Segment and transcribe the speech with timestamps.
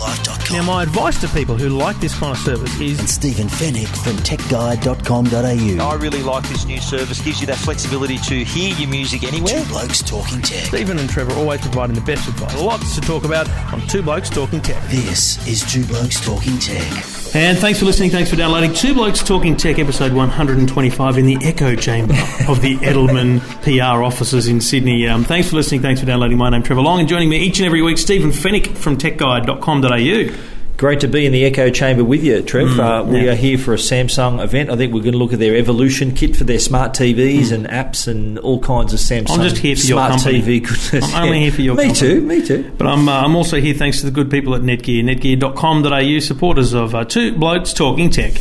[0.00, 3.48] YourTechLife.com Now, my advice to people who like this kind of service is and Stephen
[3.48, 5.84] Fenech from TechGuide.com.au.
[5.84, 7.20] I really like this new service.
[7.20, 9.62] Gives you that flexibility to hear your music anywhere.
[9.62, 10.66] Two Blokes Talking Tech.
[10.66, 12.60] Stephen and Trevor always providing the best advice.
[12.60, 14.82] Lots to talk about on Two Blokes Talking Tech.
[14.88, 17.19] This is Two Blokes Talking Tech.
[17.32, 18.10] And thanks for listening.
[18.10, 22.14] Thanks for downloading Two Blokes Talking Tech, episode 125 in the echo chamber
[22.48, 25.06] of the Edelman PR offices in Sydney.
[25.06, 25.80] Um, thanks for listening.
[25.80, 26.38] Thanks for downloading.
[26.38, 30.59] My name's Trevor Long, and joining me each and every week, Stephen Fenech from TechGuide.com.au.
[30.80, 32.80] Great to be in the Echo Chamber with you, Trev.
[32.80, 33.32] uh, we yeah.
[33.32, 34.70] are here for a Samsung event.
[34.70, 37.66] I think we're going to look at their Evolution kit for their smart TVs and
[37.66, 40.40] apps and all kinds of Samsung I'm just here for your smart company.
[40.40, 41.14] TV goodness.
[41.14, 41.92] I'm only here for your company.
[41.92, 42.46] Me company.
[42.46, 42.72] too, me too.
[42.78, 46.72] But I'm, uh, I'm also here thanks to the good people at Netgear, netgear.com.au, supporters
[46.72, 48.40] of uh, Two Blokes Talking Tech.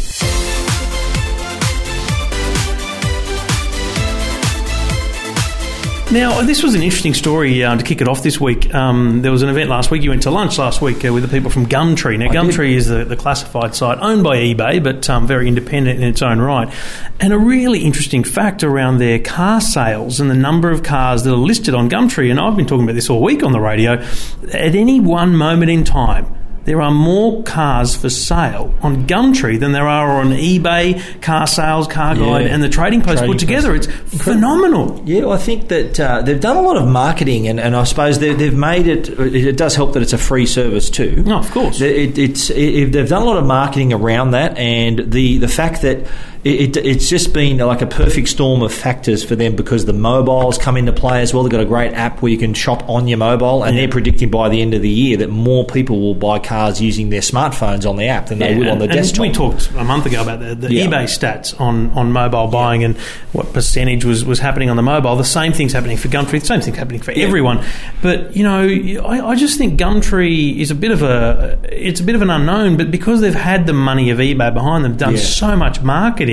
[6.11, 8.73] Now, this was an interesting story uh, to kick it off this week.
[8.73, 10.01] Um, there was an event last week.
[10.01, 12.17] You went to lunch last week uh, with the people from Gumtree.
[12.17, 12.35] Now, I did.
[12.35, 16.23] Gumtree is the, the classified site owned by eBay, but um, very independent in its
[16.23, 16.73] own right.
[17.19, 21.31] And a really interesting fact around their car sales and the number of cars that
[21.31, 22.31] are listed on Gumtree.
[22.31, 24.03] And I've been talking about this all week on the radio.
[24.51, 26.25] At any one moment in time,
[26.69, 31.87] there are more cars for sale on Gumtree than there are on eBay, Car Sales,
[31.87, 32.53] Car Guide, Yeah.
[32.53, 33.75] and the Trading Post Trading put together.
[33.75, 33.89] Post.
[34.13, 35.01] It's phenomenal.
[35.03, 37.85] Yeah, well, I think that uh, they've done a lot of marketing, and, and I
[37.85, 39.09] suppose they, they've made it.
[39.09, 41.23] It does help that it's a free service too.
[41.25, 41.81] No, of course.
[41.81, 45.81] It, it's it, they've done a lot of marketing around that, and the the fact
[45.81, 46.05] that
[46.43, 49.93] it, it, it's just been like a perfect storm of factors for them because the
[49.93, 51.43] mobiles come into play as well.
[51.43, 53.81] They've got a great app where you can shop on your mobile, and Yeah.
[53.81, 57.09] they're predicting by the end of the year that more people will buy cars using
[57.09, 59.21] their smartphones on the app than they Yeah, will on the desktop.
[59.21, 60.85] We talked a month ago about the, the Yeah.
[60.87, 62.95] eBay stats on, on mobile buying and
[63.33, 65.15] what percentage was, was happening on the mobile.
[65.15, 66.39] The same thing's happening for Gumtree.
[66.39, 67.63] The same thing's happening for everyone.
[68.01, 68.61] But you know,
[69.05, 72.29] I, I just think Gumtree is a bit of a it's a bit of an
[72.29, 72.77] unknown.
[72.77, 75.19] But because they've had the money of eBay behind them, done Yeah.
[75.19, 76.28] so much marketing,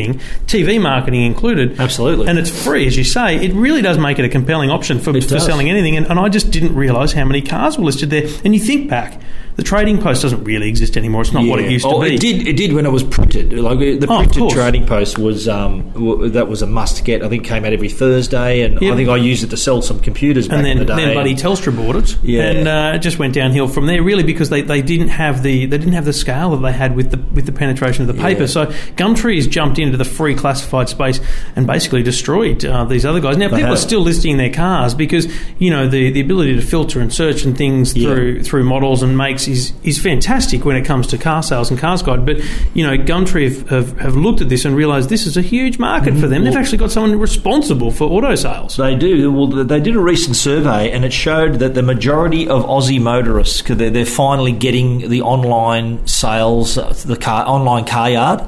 [0.46, 2.28] TV marketing included, Absolutely.
[2.28, 3.36] and it's free, as you say.
[3.36, 5.96] It really does make it a compelling option for, for selling anything.
[5.96, 8.28] And, and I just didn't realise how many cars were listed there.
[8.44, 9.20] And you think back.
[9.56, 11.22] The trading post doesn't really exist anymore.
[11.22, 11.70] It's not what it Yeah.
[11.70, 12.14] used to oh, be.
[12.14, 12.46] It did.
[12.46, 13.54] It did when it was printed.
[13.54, 14.52] Like the Oh, printed course.
[14.52, 17.22] trading post was um, w- that was a must get.
[17.22, 18.92] I think came out every Thursday, and Yep.
[18.92, 21.06] I think I used it to sell some computers back and then, in the day.
[21.06, 22.42] then Buddy Telstra bought it, Yeah.
[22.42, 24.02] and uh, it just went downhill from there.
[24.02, 26.94] Really, because they, they didn't have the they didn't have the scale that they had
[26.94, 28.42] with the with the penetration of the paper.
[28.42, 28.46] Yeah.
[28.48, 31.18] So Gumtree has jumped into the free classified space
[31.56, 33.38] and basically destroyed uh, these other guys.
[33.38, 35.26] Now people are still listing their cars because
[35.58, 38.10] you know the, the ability to filter and search and things Yeah.
[38.14, 41.78] through through models and makes is is fantastic when it comes to car sales and
[41.78, 42.24] cars guide.
[42.26, 42.38] But
[42.74, 45.78] you know Gumtree have, have, have looked at this and realised this is a huge
[45.78, 46.44] market for them.
[46.44, 48.76] They've Well- actually got someone responsible for auto sales.
[48.76, 49.30] They do.
[49.32, 53.62] Well, they did a recent survey, and it showed that the majority of Aussie motorists,
[53.62, 56.74] they're, they're finally getting the online sales,
[57.04, 58.40] the car online car yard,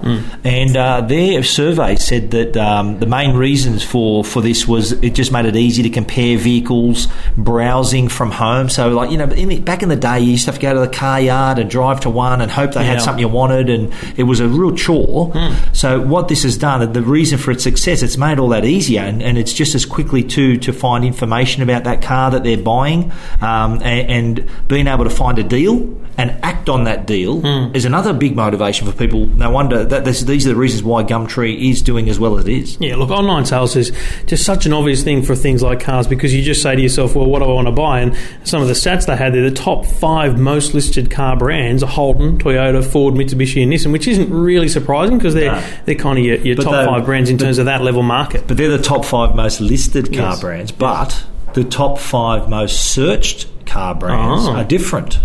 [0.44, 5.14] and uh, their survey said that um, the main reasons for, for this was it
[5.14, 8.68] just made it easy to compare vehicles, browsing from home.
[8.68, 10.62] So, like you know, in the, back in the day, you used to have to
[10.62, 12.92] go to the car yard and drive to one and hope they Yeah.
[12.94, 15.32] had something you wanted, and it was a real chore.
[15.72, 19.02] So, what this has done, the reason for its success, it's made all that easier,
[19.02, 22.56] and, and it's just as quickly to to find information about that car that they're
[22.56, 25.86] buying, um, and, and being able to find a deal
[26.18, 27.74] and act on that deal hmm.
[27.74, 29.26] is another big motivation for people.
[29.26, 32.44] No wonder that this, these are the reasons why Gumtree is doing as well as
[32.44, 32.76] it is.
[32.80, 33.92] Yeah, look, online sales is
[34.26, 37.14] just such an obvious thing for things like cars because you just say to yourself,
[37.14, 38.00] well, what do I want to buy?
[38.00, 41.84] And some of the stats they had there, the top five most listed car brands
[41.84, 45.62] are Holden, Toyota, Ford, Mitsubishi, and Nissan, which isn't really surprising because they're, No.
[45.84, 48.48] they're kind of your, your top five brands in terms of that level market.
[48.48, 50.40] But they're the top five most listed car Yes.
[50.40, 51.24] brands, but
[51.54, 54.52] the top five most searched car brands Oh.
[54.54, 55.20] are different.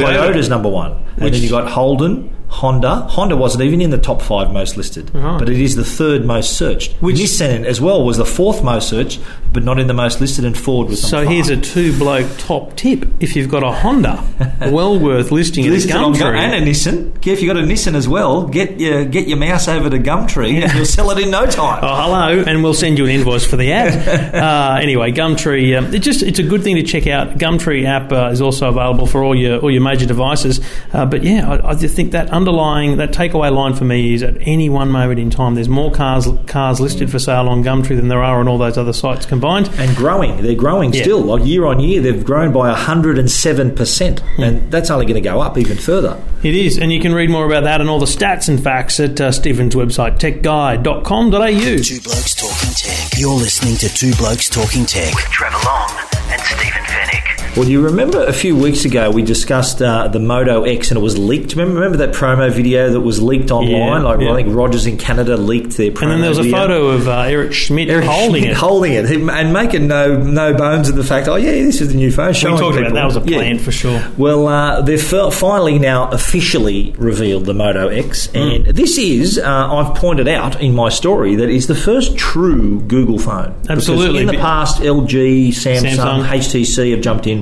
[0.00, 0.32] Toyota.
[0.32, 3.06] Toyota's number one, and Which- then you got Holden, Honda.
[3.08, 5.38] Honda wasn't even in the top five most listed, Right.
[5.38, 6.92] but it is the third most searched.
[7.00, 9.20] Which- Nissan as well was the fourth most searched,
[9.52, 10.44] but not in the most listed.
[10.44, 13.06] And Ford was So here's a two bloke top tip.
[13.20, 14.22] If you've got a Honda,
[14.70, 16.38] well worth listing it at listed on Gumtree.
[16.38, 17.12] and a Nissan.
[17.26, 20.62] If you've got a Nissan as well, get your get your mouse over to Gumtree
[20.62, 21.80] and you'll sell it in no time.
[21.82, 24.34] Oh, hello, and we'll send you an invoice for the ad.
[24.34, 27.38] uh, anyway, Gumtree, um, it just it's a good thing to check out.
[27.38, 30.60] Gumtree app uh, is also available for all your all your major devices.
[30.92, 34.22] Uh, but yeah, I, I just think that underlying that takeaway line for me is
[34.24, 37.94] at any one moment in time, there's more cars cars listed for sale on Gumtree
[37.96, 39.70] than there are on all those other sites combined.
[39.78, 40.42] and growing.
[40.42, 41.02] They're growing Yeah.
[41.02, 41.20] still.
[41.20, 44.18] Like year on year, they've grown by 107%.
[44.36, 44.42] Hmm.
[44.42, 46.20] And that's only going to go up even further.
[46.42, 48.98] It is, and you can read more about that and all the stats and facts
[48.98, 51.82] at uh, Stephen's website, techguide.com.au.
[51.82, 53.18] Two Blokes Talking Tech.
[53.20, 55.14] You're listening to Two Blokes Talking Tech.
[55.14, 55.90] with Trevor Long
[56.32, 57.21] and Stephen Fenech.
[57.54, 60.96] Well, do you remember a few weeks ago we discussed uh, the Moto X and
[60.96, 61.50] it was leaked.
[61.54, 63.70] Remember, remember that promo video that was leaked online?
[63.72, 64.32] Yeah, like yeah.
[64.32, 67.08] I think Rogers in Canada leaked their promo And then there was a photo of
[67.08, 68.56] uh, Eric Schmidt Eric holding Schmidt it.
[68.56, 71.28] holding it, and making no no bones of the fact.
[71.28, 72.28] Oh yeah, this is the new phone.
[72.28, 73.36] we showing talked about that was a Yeah.
[73.36, 74.02] plan for sure.
[74.16, 78.36] Well, uh, they've finally now officially revealed the Moto X, Hmm.
[78.38, 82.80] and this is, uh, I've pointed out in my story, that is the first true
[82.80, 83.52] Google phone.
[83.60, 84.22] Because Absolutely.
[84.22, 86.24] in the past, LG, Samsung, Samsung.
[86.26, 87.41] HTC have jumped in.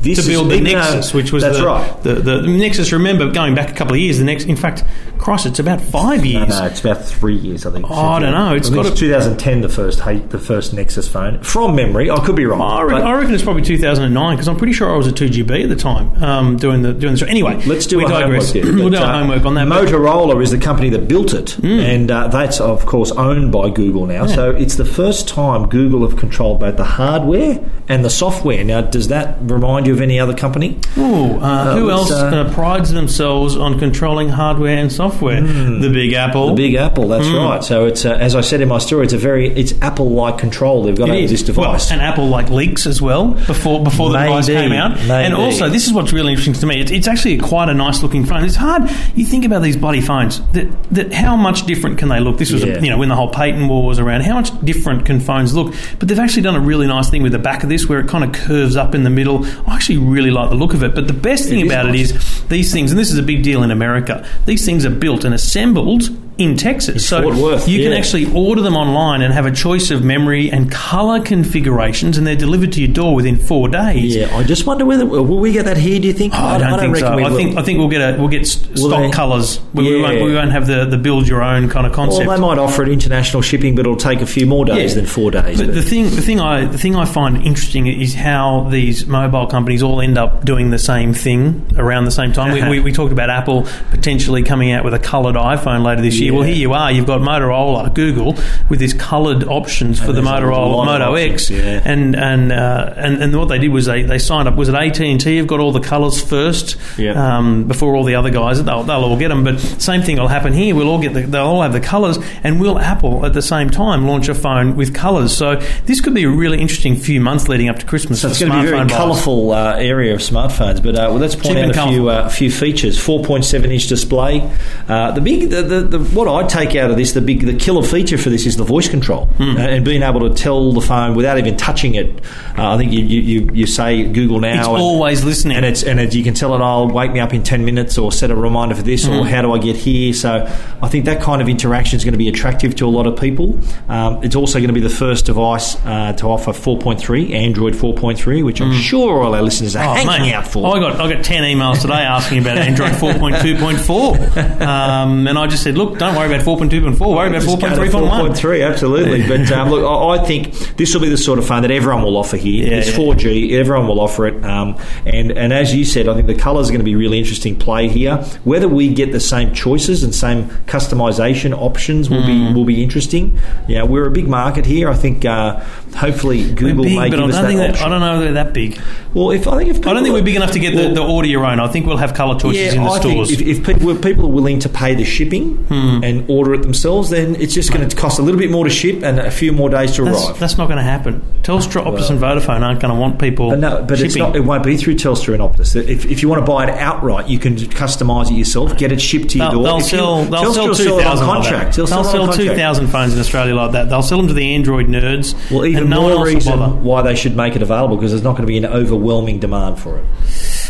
[0.00, 2.02] This to build is, the Nexus, which was that's the, right.
[2.04, 2.92] The, the, the Nexus.
[2.92, 4.44] Remember, going back a couple of years, the next.
[4.44, 4.84] In fact,
[5.18, 6.48] Christ, it's about five years.
[6.48, 7.86] no, it's about three years, I think.
[7.90, 8.54] Oh, I don't know.
[8.54, 9.98] It's I got it's to- 2010, the first
[10.30, 11.42] the first Nexus phone.
[11.42, 12.60] From memory, I could be wrong.
[12.62, 15.12] I reckon, but- I reckon it's probably 2009 because I'm pretty sure I was a
[15.12, 17.26] 2GB at the time um, doing the doing the show.
[17.26, 18.52] Anyway, Let's do we our digress.
[18.52, 18.64] homework.
[18.66, 18.74] There.
[18.84, 19.66] we'll do uh, homework on that.
[19.66, 21.66] Motorola is the company that built it, Hmm.
[21.66, 24.26] and uh, that's of course owned by Google now.
[24.28, 27.58] So it's the first time Google have controlled both the hardware
[27.88, 28.62] and the software.
[28.62, 30.78] Now, does that remind you of any other company?
[30.96, 35.40] Ooh, uh, who else uh, uh, prides themselves on controlling hardware and software?
[35.40, 36.48] The Big Apple.
[36.48, 37.08] The Big Apple.
[37.08, 37.62] That's right.
[37.62, 40.82] So it's uh, as I said in my story, it's a very it's Apple-like control
[40.82, 41.30] they've got It over is.
[41.30, 41.90] this device.
[41.90, 44.96] Well, and Apple like leaks as well before before the device came out.
[44.96, 45.10] maybe.
[45.10, 46.80] And also, this is what's really interesting to me.
[46.80, 48.44] It's, it's actually quite a nice looking phone.
[48.44, 48.90] It's hard.
[49.14, 50.40] You think about these bloody phones.
[50.52, 52.38] That that how much different can they look?
[52.38, 52.74] This was Yeah.
[52.74, 54.22] a, you know when the whole patent war was around.
[54.22, 55.74] How much different can phones look?
[55.98, 58.08] But they've actually done a really nice thing with the back of this, where it
[58.08, 59.38] kind of curves up in the middle.
[59.68, 60.94] I actually really like the look of it.
[60.94, 62.10] But the best thing It about nice.
[62.10, 64.14] it is these things, and this is a big deal in America.
[64.46, 66.02] These things are built and assembled.
[66.38, 70.04] In Texas, so Worth, you can actually order them online and have a choice of
[70.04, 74.14] memory and color configurations, and they're delivered to your door within four days.
[74.14, 75.98] yeah, I just wonder whether uh, will we get that here?
[75.98, 76.34] Do you think?
[76.36, 77.16] Oh, I don't, think so.
[77.16, 79.10] we I think I think we'll get a we'll get st- stock they?
[79.10, 79.60] colours.
[79.74, 80.02] We, we, Yeah.
[80.02, 82.28] won't, we won't have the, the build your own kind of concept.
[82.28, 85.00] Well, they might offer it international shipping, but it'll take a few more days Yeah.
[85.00, 85.58] than four days.
[85.60, 89.48] But the thing, the thing I, the thing I find interesting is how these mobile
[89.48, 92.52] companies all end up doing the same thing around the same time.
[92.52, 92.70] Uh-huh.
[92.70, 96.20] we, we, we talked about Apple potentially coming out with a coloured iPhone later this
[96.20, 96.27] year.
[96.30, 96.90] Well, here you are.
[96.92, 98.36] You've got Motorola, Google,
[98.68, 101.82] with these coloured options for the Motorola Moto X, yeah.
[101.84, 104.56] and and, uh, and and what they did was they, they signed up.
[104.56, 105.36] Was it AT and T?
[105.36, 107.12] Have got all the colours first Yeah.
[107.38, 108.62] um, before all the other guys.
[108.62, 109.44] They'll, they'll all get them.
[109.44, 110.74] But same thing will happen here.
[110.74, 113.70] We'll all get the, they'll all have the colours, and will Apple at the same
[113.70, 115.36] time launch a phone with colours?
[115.36, 118.22] So this could be a really interesting few months leading up to Christmas.
[118.22, 120.82] So it's going to be a very colourful uh, area of smartphones.
[120.82, 122.98] But uh, well, let's point Cheap out a few uh, few features.
[122.98, 124.48] Four point seven inch display.
[124.88, 127.54] Uh, the big the, the, the what I take out of this the big the
[127.54, 129.56] killer feature for this is the voice control Hmm.
[129.56, 132.20] uh, and being able to tell the phone without even touching it.
[132.58, 134.58] Uh, I think you, you, you, say Google now.
[134.58, 135.56] It's and- always listening.
[135.56, 137.96] and it's and it, you can tell it, "I'll wake me up in ten minutes,"
[137.98, 139.18] or set a reminder for this, Mm-hmm.
[139.20, 140.12] or how do I get here?
[140.12, 140.44] So
[140.82, 143.18] I think that kind of interaction is going to be attractive to a lot of
[143.20, 143.58] people.
[143.88, 148.44] Um, it's also going to be the first device uh, to offer 4.3, Android 4.3,
[148.44, 149.90] which I'm sure all our listeners are Mm.
[149.90, 150.76] Oh, hanging mate, out for.
[150.76, 155.62] I got I got ten emails today asking about Android 4.2.4, um, and I just
[155.62, 158.30] said, look, don't worry about 4.2.4, worry about Just go to 4.3.1.
[158.36, 159.26] 4.3, absolutely.
[159.28, 162.02] But um, look, I, I think this will be the sort of phone that everyone
[162.02, 162.66] will offer here.
[162.66, 162.96] Yeah, it's yeah.
[162.96, 164.44] 4G, everyone will offer it.
[164.44, 167.18] Um, and, and as you said, I think the colours are going to be really
[167.18, 168.16] interesting play here.
[168.44, 172.26] Whether we get the same choices and same customisation options will Hmm.
[172.26, 173.38] be will be interesting.
[173.68, 174.88] Yeah, we're a big market here.
[174.88, 175.60] I think uh,
[175.96, 177.86] hopefully We're Google big, may but give I us don't that think that, option.
[177.86, 178.80] I don't know they're that big.
[179.14, 180.94] Well, if I think if I don't think we're big enough to get well, the,
[180.96, 181.60] the audio own.
[181.60, 183.28] I think we'll have colour choices in the I stores.
[183.28, 185.97] think if, if people, if people are willing to pay the shipping Hmm.
[186.02, 186.04] Mm.
[186.20, 188.70] and order it themselves, then it's just going to cost a little bit more to
[188.70, 190.38] ship and a few more days to That's, arrive.
[190.38, 191.22] that's not going to happen.
[191.42, 194.64] Telstra, Optus, and Vodafone aren't going to want people But no, but not, it won't
[194.64, 195.74] be through Telstra and Optus.
[195.76, 199.00] If, if you want to buy it outright, you can customise it yourself, get it
[199.00, 199.64] shipped to your They'll, door.
[199.64, 200.24] they'll If you- sell.
[200.24, 201.76] They'll Telstra sell two sell it on contract.
[201.76, 203.88] They'll, They'll sell on two thousand phones in Australia like that.
[203.88, 205.34] They'll sell them to the Android nerds.
[205.50, 207.96] Well, even and no more one else will reason why they should make it available
[207.96, 210.04] because there's not going to be an overwhelming demand for it.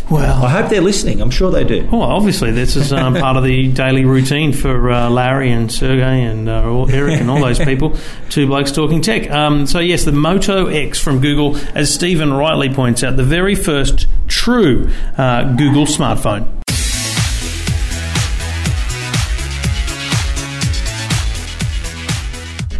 [0.09, 1.21] Well, I hope they're listening.
[1.21, 1.87] I'm sure they do.
[1.91, 6.23] Well, obviously, this is um, part of the daily routine for uh, Larry and Sergey
[6.23, 7.95] and uh, Eric and all those people.
[8.29, 9.29] Two blokes talking tech.
[9.29, 13.53] Um, so, yes, the Moto X from Google, as Stephen rightly points out, the very
[13.53, 16.58] first true uh, Google smartphone.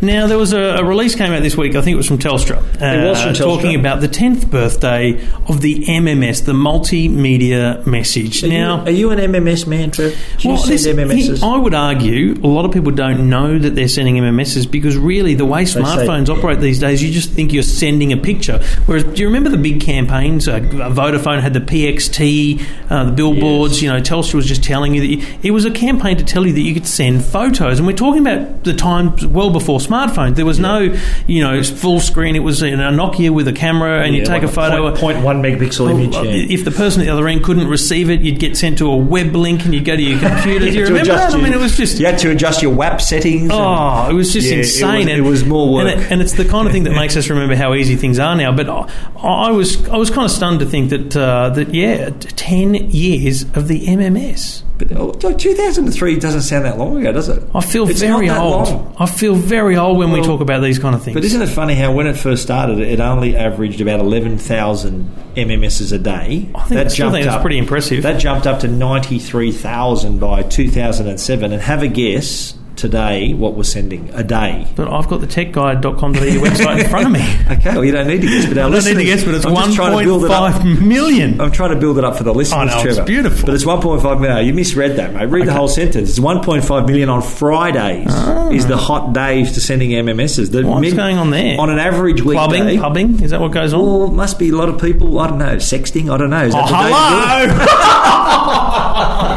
[0.01, 1.75] Now there was a, a release came out this week.
[1.75, 2.57] I think it was from Telstra.
[2.57, 3.37] Uh, was from Telstra.
[3.39, 8.43] talking about the tenth birthday of the MMS, the multimedia message.
[8.43, 10.15] Are now, you, are you an MMS man, Trev?
[10.37, 11.37] Do well, send this- MMSs?
[11.39, 14.97] he- I would argue a lot of people don't know that they're sending MMSs because
[14.97, 18.59] really the way say- smartphones operate these days, you just think you're sending a picture.
[18.85, 20.47] Whereas, do you remember the big campaigns?
[20.47, 23.81] Uh, Vodafone had the PXT, uh, the billboards.
[23.81, 26.45] You know, Telstra was just telling you that you, it was a campaign to tell
[26.45, 27.79] you that you could send photos.
[27.79, 30.35] And we're talking about the time well before smartphones.
[30.35, 30.95] There was no,
[31.27, 32.35] you know, full screen.
[32.35, 34.83] It was in a Nokia with a camera, and you take like a photo.
[34.91, 36.13] point- point one megapixel image.
[36.15, 36.23] Yeah.
[36.55, 38.95] If the person at the other end couldn't receive it, you'd get sent to a
[38.97, 40.65] web link and you'd go to your computer.
[40.65, 41.33] Do you remember that?
[41.33, 41.99] I mean, it was just.
[41.99, 43.43] you had to adjust your WAP settings.
[43.43, 45.07] and- Oh, it was just Yeah, it insane.
[45.07, 45.87] was- it was more work.
[45.91, 48.19] and, it- and it's the kind of thing that makes us remember how easy things
[48.19, 48.51] are now.
[48.51, 48.87] But I,
[49.23, 53.43] I was, I was kind of stunned to think that, uh, that yeah, ten years
[53.55, 54.63] of the MMS.
[54.77, 57.43] But, oh, 2003 doesn't sound that long ago, does it?
[57.53, 58.67] I feel It's very old.
[58.69, 58.95] long.
[58.97, 61.15] I feel very old when we talk about these kind of things.
[61.15, 65.91] But isn't it funny how when it first started, it only averaged about 11,000 MMSs
[65.93, 66.49] a day?
[66.53, 68.03] I think- I still think that's pretty impressive.
[68.03, 71.53] That jumped up to 93,000 by 2007.
[71.53, 74.65] And have a guess today what we're sending a day.
[74.75, 77.55] but I've got the techguide.com.au website in front of me.
[77.57, 79.35] Okay, well, you don't need to guess, but our I don't need to guess, but
[79.35, 80.53] it's I'm just trying to build it up.
[80.53, 81.41] 1.5 million.
[81.41, 83.45] I'm trying to build it up for the listeners, I know, it's beautiful.
[83.45, 84.45] But it's 1.5 million.
[84.45, 85.25] You misread that, mate.
[85.25, 86.09] Read the whole sentence.
[86.09, 88.07] It's 1.5 million on Fridays.
[88.53, 90.51] Is the hot days to sending MMSs.
[90.51, 91.59] The What's going on there?
[91.59, 92.33] On an average weekday.
[92.47, 93.79] Clubbing, pubbing, is that what goes on?
[93.81, 95.19] Well, must be a lot of people.
[95.19, 96.11] I don't know, sexting.
[96.11, 96.49] I don't know.
[96.51, 98.69] Oh, the day to do it?
[98.99, 99.29] hello!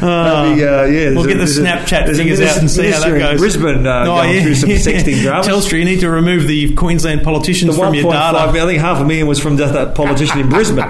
[0.00, 3.00] That'd be, uh, yeah, We'll there's get the Snapchat a figures out and see how
[3.00, 3.38] that goes.
[3.40, 5.46] Brisbane uh, going through some sexting dramas.
[5.46, 8.52] Telstra, you need to remove the Queensland The politicians from your 1.5 data.
[8.52, 10.84] million, I think half a million was from just that politician in Brisbane.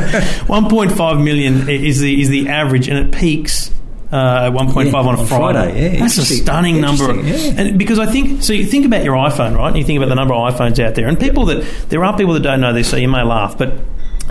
[0.00, 3.70] 1.5 million is the is the average, and it peaks.
[4.12, 5.28] Uh, at 1.5 Yeah, on a on Friday.
[5.70, 7.10] Friday, yeah, That's a stunning number.
[7.12, 7.60] Interesting, yeah.
[7.62, 9.68] And because I think, so you think about your iPhone, right?
[9.68, 12.16] And you think about the number of iPhones out there, and people that there are
[12.16, 13.72] people that don't know this, so you may laugh, but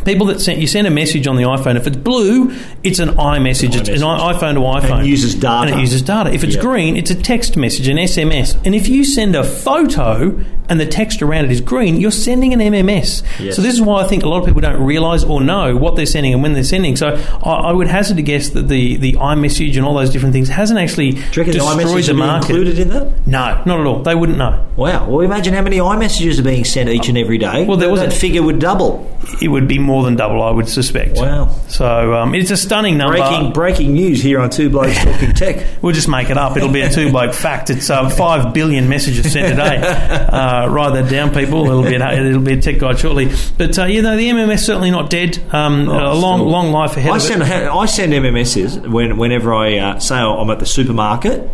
[0.05, 1.75] people that send you send a message on the iPhone.
[1.75, 2.51] If it's blue,
[2.83, 3.75] it's an iMessage.
[3.75, 4.91] It's an iPhone to iPhone.
[4.99, 5.71] And it uses data.
[5.71, 6.31] And it uses data.
[6.33, 6.61] If it's Yeah.
[6.61, 8.55] green, it's a text message, an SMS.
[8.65, 10.39] And if you send a photo
[10.69, 13.23] and the text around it is green, you're sending an MMS.
[13.39, 13.55] Yes.
[13.55, 15.95] So this is why I think a lot of people don't realise or know what
[15.95, 16.95] they're sending and when they're sending.
[16.95, 20.33] So I, I would hazard to guess that the, the iMessage and all those different
[20.33, 22.49] things hasn't actually Do you reckon the destroyed iMessage the be market.
[22.51, 23.27] included in that?
[23.27, 24.03] No, not at all.
[24.03, 24.63] They wouldn't know.
[24.75, 25.09] Wow.
[25.09, 27.65] Well, imagine how many iMessages are being sent each and every day.
[27.65, 29.09] Well, there was that figure would double.
[29.41, 31.17] It would be more than double, I would suspect.
[31.17, 31.49] Wow.
[31.67, 33.17] So um, it's a stunning number.
[33.17, 35.65] Breaking breaking news here on Two Blokes Talking Tech.
[35.81, 36.57] We'll just make it up.
[36.57, 37.69] It'll be a two bloke fact.
[37.69, 39.81] It's uh, five billion messages sent today.
[39.81, 40.25] day.
[40.29, 41.65] Uh, write that down, people.
[41.65, 43.31] It'll be a, it'll be a tech guide shortly.
[43.57, 45.41] But uh, you know, the MMS certainly not dead.
[45.51, 46.49] Um, a long still.
[46.49, 47.47] long life ahead I of send it.
[47.47, 51.49] I send MMSs when, whenever I uh, say I'm at the supermarket.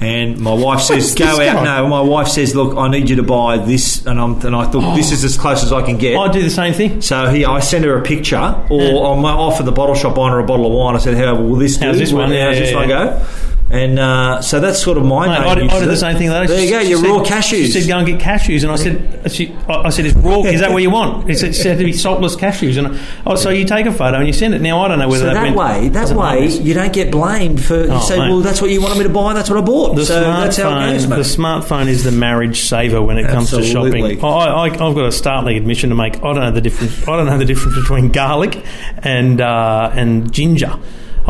[0.00, 1.62] And my wife oh, says, "Go out." guy?
[1.62, 4.64] No, my wife says, "Look, I need you to buy this," and I'm and I
[4.64, 6.16] thought this is as close as I can get.
[6.16, 7.02] I do the same thing.
[7.02, 8.38] So he, I send her a picture,
[8.70, 8.88] or Yeah.
[8.88, 10.94] I'm off at the bottle shop buying her a bottle of wine.
[10.96, 12.00] I said, "How will this How's do?
[12.00, 12.30] this one?
[12.30, 13.22] How's Yeah, this yeah, one go?"
[13.70, 16.28] And uh, so that's sort of my Mate, I, I did the same thing.
[16.28, 16.44] Though.
[16.44, 17.66] There you go, she your raw cashews.
[17.66, 20.42] She said, "Go and get cashews," and I said, she, I I said, "It's raw.
[20.42, 23.36] Is that what you want?" It said, it said to be saltless cashews, and oh,
[23.36, 24.60] so you take a photo and you send it.
[24.60, 27.12] Now I don't know whether So that, that went, way, that way, you don't get
[27.12, 27.76] blamed for.
[27.84, 28.28] You Oh, say, mate.
[28.30, 30.20] "Well, that's what you wanted me to buy, and that's what I bought." The so
[30.20, 31.16] that's how it smartphone, goes, mate.
[31.16, 34.04] the smartphone is the marriage saver when it comes to shopping.
[34.24, 36.16] I, I, I've got a startling admission to make.
[36.16, 37.06] I don't know the difference.
[37.06, 38.64] I don't know the difference between garlic
[38.98, 40.76] and uh, and ginger.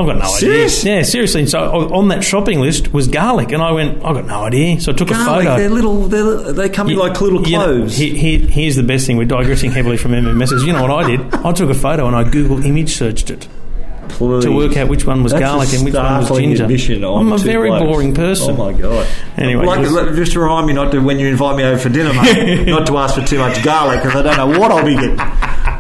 [0.01, 0.81] I've got no Serious?
[0.81, 0.97] idea.
[0.97, 1.47] Yeah, seriously.
[1.47, 1.61] So
[1.95, 4.81] on that shopping list was garlic, and I went, I've got no idea.
[4.81, 5.57] So I took Garlic, a photo.
[5.57, 6.03] they're little.
[6.09, 7.97] They're, they come in like little You know, cloves.
[7.97, 9.17] he- he- here's the best thing.
[9.17, 10.65] We're digressing heavily from MMSs.
[10.67, 11.35] You know what I did?
[11.35, 13.47] I took a photo and I Google image searched it
[14.09, 14.45] Please.
[14.45, 16.65] to work out which one was That's garlic and which one was startling ginger.
[16.65, 17.85] admission on I'm a two very blokes.
[17.87, 18.57] boring person.
[18.59, 19.07] Oh my god!
[19.39, 21.79] Anyway, like, just- let- just to remind me not to when you invite me over
[21.79, 24.71] for dinner, mate, not to ask for too much garlic because I don't know what
[24.73, 25.17] I'll be getting.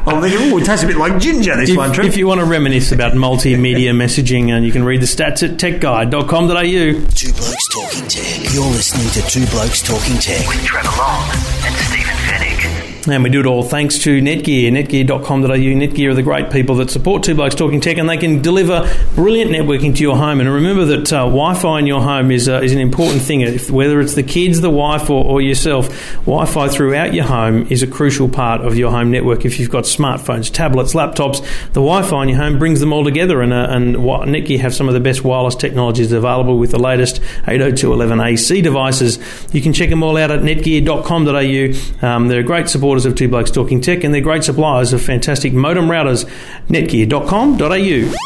[0.06, 1.54] I'm thinking, oh, it tastes a bit like ginger.
[1.56, 5.02] This one, If, if you want to reminisce about multimedia messaging, and you can read
[5.02, 7.08] the stats at techguide.com.au.
[7.14, 8.52] Two Blokes Talking Tech.
[8.54, 10.46] You're listening to Two Blokes Talking Tech.
[10.48, 11.28] with Trevor Long
[11.64, 11.99] and Stephen Fenech.
[13.08, 15.48] And we do it all thanks to Netgear, netgear.com.au.
[15.48, 18.86] Netgear are the great people that support Two Blokes Talking Tech, and they can deliver
[19.14, 20.38] brilliant networking to your home.
[20.38, 23.40] And remember that uh, Wi-Fi in your home is uh, is an important thing.
[23.40, 25.88] If, whether it's the kids, the wife, or, or yourself,
[26.26, 29.46] Wi-Fi throughout your home is a crucial part of your home network.
[29.46, 33.40] If you've got smartphones, tablets, laptops, the Wi-Fi in your home brings them all together.
[33.40, 37.22] And, uh, and Netgear have some of the best wireless technologies available with the latest
[37.46, 39.18] 802.11ac devices.
[39.54, 42.06] You can check them all out at netgear.com.au.
[42.06, 45.00] Um, they're a great supporters of Two Blokes Talking Tech, and they're great suppliers of
[45.00, 46.28] fantastic modem routers.
[46.66, 48.19] Netgear.com.au.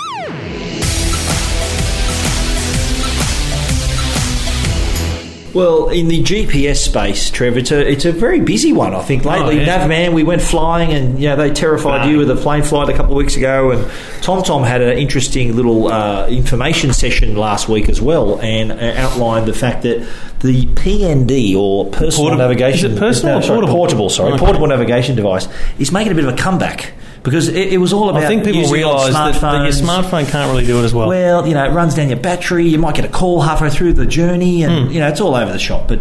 [5.54, 8.92] Well, in the GPS space, Trev, it's a it's a very busy one.
[8.92, 9.87] I think lately, Oh, yeah.
[9.87, 12.11] Navman, we went flying, and yeah, they terrified No.
[12.11, 13.84] you with a plane flight a couple of weeks ago, and
[14.20, 19.46] TomTom had an interesting little uh, information session last week as well, and uh, outlined
[19.46, 20.04] the fact that
[20.40, 23.75] the PND or personal Portable- navigation is it personal no, or sorry, portable?
[23.76, 24.44] portable, sorry, Okay.
[24.44, 25.46] portable navigation device
[25.78, 26.94] is making a bit of a comeback
[27.25, 28.23] because it, it was all about.
[28.23, 30.85] I think people using it on realise that, that your smartphone can't really do it
[30.85, 31.09] as well.
[31.09, 32.69] Well, you know, it runs down your battery.
[32.69, 34.93] You might get a call halfway through the journey, and Hmm.
[34.93, 35.88] you know, it's all over the shop.
[35.88, 36.00] But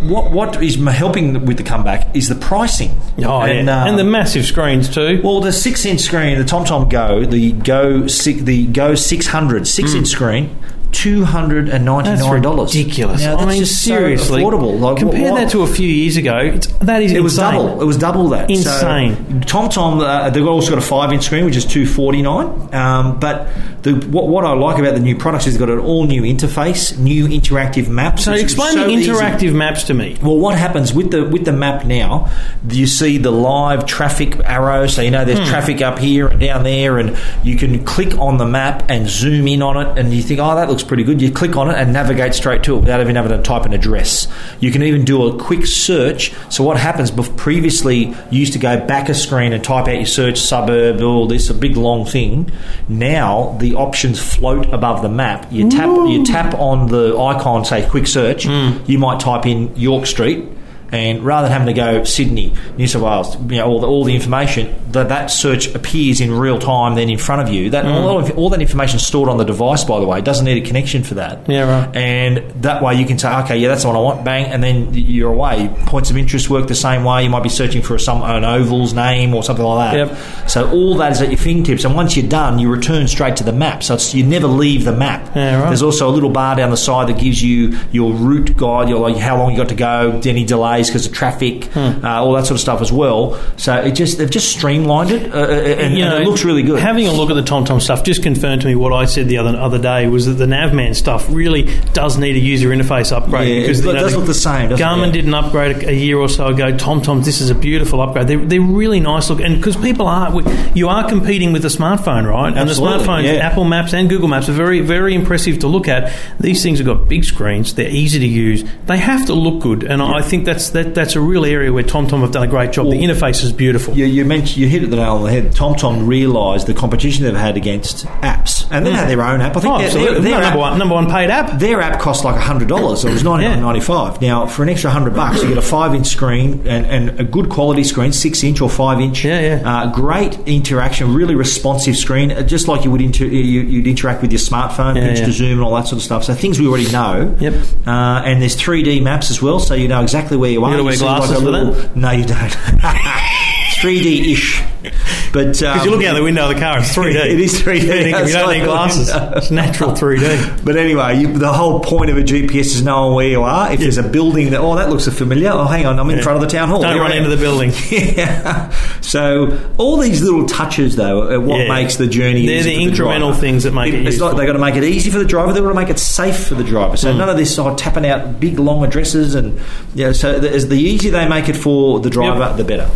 [0.00, 2.90] what what is helping with the comeback is the pricing.
[3.24, 3.84] oh, and, yeah.
[3.84, 5.20] uh, and the massive screens too.
[5.24, 10.56] well, the six-inch screen, the TomTom Go, the Go six, the Go 600 six-inch screen,
[10.92, 11.86] two hundred and.
[11.88, 12.74] That's ninety-nine dollars.
[12.76, 13.22] ridiculous.
[13.22, 14.78] Now, I that's mean, just so seriously, affordable.
[14.80, 16.36] Like, compare what- that to a few years ago.
[16.38, 17.80] It's, that is It was double.
[17.80, 18.50] It was double that.
[18.50, 19.42] Insane.
[19.46, 22.46] So, Tom, uh, they've also got a five-inch screen, which is two forty nine.
[22.74, 23.48] Um, but
[23.82, 26.22] the, what, what I like about the new products is they've got an all new
[26.22, 28.24] interface, new interactive maps.
[28.24, 29.10] So explain so the easy.
[29.10, 30.16] interactive maps to me.
[30.22, 32.30] Well, what happens with the with the map now?
[32.68, 35.44] You see the live traffic arrow, so you know there's Hmm.
[35.44, 39.46] traffic up here and down there, and you can click on the map and zoom
[39.48, 41.20] in on it, and you think, oh, that looks pretty good.
[41.20, 43.72] You click on it and navigate straight to it without even having to type an
[43.72, 44.28] address.
[44.60, 46.32] You can even do a quick search.
[46.50, 47.10] So what happens?
[47.36, 51.26] Previously, you used to go back a screen and type out your search suburb, all
[51.26, 52.50] this, a big long thing.
[52.88, 55.46] Now the options float above the map.
[55.50, 58.44] You tap you tap on the icon, say quick search.
[58.44, 58.88] Mm.
[58.88, 60.44] You might type in York Street.
[60.90, 64.04] And rather than having to go Sydney, New South Wales, you know, all the, all
[64.04, 67.70] the information, that that search appears in real time then in front of you.
[67.70, 67.92] That mm.
[67.92, 70.18] all, of, all that information is stored on the device, by the way.
[70.18, 71.48] It doesn't need a connection for that.
[71.48, 71.96] Yeah, right.
[71.96, 74.62] And that way you can say, okay, yeah, that's the one I want, bang, and
[74.62, 75.70] then you're away.
[75.86, 77.24] Points of interest work the same way.
[77.24, 80.08] You might be searching for some an oval's name or something like that.
[80.08, 80.48] Yep.
[80.48, 83.44] So all that is at your fingertips, and once you're done, you return straight to
[83.44, 83.82] the map.
[83.82, 85.36] So it's, you never leave the map.
[85.36, 85.68] Yeah, right.
[85.68, 89.00] There's also a little bar down the side that gives you your route guide, your
[89.00, 90.44] like how long you got to go, any
[90.78, 92.04] delays because of traffic, Hmm.
[92.04, 93.38] uh, all that sort of stuff as well.
[93.56, 96.44] So it just they've just streamlined it, uh, uh, and, You and know, it looks
[96.44, 96.78] really good.
[96.80, 99.38] Having a look at the TomTom stuff just confirmed to me what I said the
[99.38, 103.48] other other day was that the Navman stuff really does need a user interface upgrade.
[103.48, 105.12] Yeah, because it you does look the same, Garmin it?
[105.12, 106.72] did an upgrade a, a year or so ago.
[106.72, 108.28] TomTom, this is a beautiful upgrade.
[108.28, 110.32] They're, they're really nice look, and because people are,
[110.74, 112.48] you are competing with the smartphone, right?
[112.48, 113.46] And the Absolutely, smartphones, yeah.
[113.48, 116.12] Apple Maps and Google Maps, are very very impressive to look at.
[116.40, 117.74] These things have got big screens.
[117.74, 118.64] They're easy to use.
[118.86, 121.84] They have to look good, and I think that's that, that's a real area where
[121.84, 122.86] TomTom have done a great job.
[122.90, 123.94] the interface is beautiful.
[123.94, 125.52] You, you mentioned you hit it at the nail on the head.
[125.52, 129.56] TomTom realised the competition they've had against apps, and they had their own app.
[129.56, 131.58] I think Oh, their, their, their number app, one, number one paid app.
[131.58, 133.04] their app cost like hundred dollars.
[133.04, 134.20] It was ninety nine ninety five.
[134.20, 137.24] Now for an extra hundred bucks, you get a five inch screen and, and a
[137.24, 139.24] good quality screen, six inch or five inch.
[139.24, 139.70] Yeah, yeah.
[139.82, 144.22] Uh, great interaction, really responsive screen, uh, just like you would inter- you, you'd interact
[144.22, 145.26] with your smartphone, Yeah, pinch yeah.
[145.26, 146.24] to zoom and all that sort of stuff.
[146.24, 147.36] So things we already know.
[147.40, 147.54] Yep.
[147.86, 147.90] Uh,
[148.24, 150.70] and there's 3D maps as well, so you know exactly where you are.
[150.72, 151.96] gotta wear see like glasses for little- that?
[151.96, 152.38] No, you don't.
[153.80, 154.62] 3D ish.
[155.30, 157.14] But um, Because you're looking out the window of the car, it's 3D.
[157.34, 159.10] It is 3D You you don't need glasses.
[159.12, 160.48] It's natural 3D.
[160.64, 163.70] But anyway, you, the whole point of a GPS is knowing where you are.
[163.72, 165.50] If there's a building that, oh, that looks familiar.
[165.50, 166.80] Oh, hang on, I'm in front of the town hall.
[166.82, 167.72] Don't run into the building.
[167.90, 168.70] yeah.
[169.00, 171.74] So all these little touches, though, are what Yeah.
[171.74, 172.46] makes the journey.
[172.46, 173.34] They're the incremental driver.
[173.34, 175.52] things that make it It's like they've got to make it easy for the driver.
[175.52, 176.96] They've got to make it safe for the driver.
[176.96, 177.18] So Hmm.
[177.18, 179.60] none of this oh, tapping out big long addresses and
[179.94, 180.12] yeah.
[180.12, 182.56] So the, as the easier they make it for the driver, Yep.
[182.56, 182.90] the better.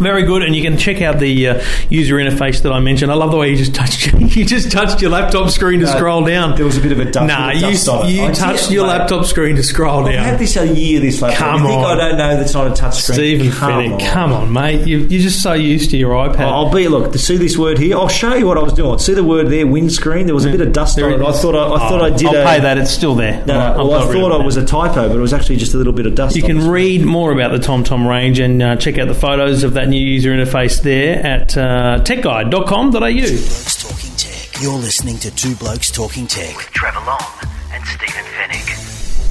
[0.00, 3.12] Very good, and you can check out the uh, user interface that I mentioned.
[3.12, 5.92] I love the way you just touched you just touched your laptop screen to No,
[5.92, 6.56] scroll down.
[6.56, 7.68] there was a bit of a dust- Nah, you,
[8.08, 8.98] you I touched your mate.
[8.98, 10.14] laptop screen to scroll down.
[10.14, 11.00] I've had this a year.
[11.00, 11.38] This laptop.
[11.40, 12.00] Come you think on.
[12.00, 13.14] I don't know that's not a touch screen?
[13.16, 14.00] Stephen come Fenech, on.
[14.00, 14.86] come on, mate.
[14.86, 16.40] You, you're just so used to your iPad.
[16.40, 17.96] I'll be look to see this word here.
[17.96, 18.98] I'll show you what I was doing.
[18.98, 20.26] See the word there, windscreen.
[20.26, 21.20] There was a bit of dust on it.
[21.20, 22.28] I thought I, I thought I did.
[22.28, 22.78] I'll a, pay that.
[22.78, 23.44] It's still there.
[23.46, 25.76] No, I've well, I thought it was a typo, but it was actually just a
[25.76, 26.36] little bit of dust.
[26.36, 29.74] You can read more about the TomTom range and uh, check out the photos of
[29.74, 32.90] that new user interface there at uh, techguide.com.au.
[32.90, 34.62] Blokes Talking Tech.
[34.62, 36.56] You're listening to Two Blokes Talking Tech.
[36.56, 37.20] with Trevor Long
[37.72, 38.69] and Stephen Fenech.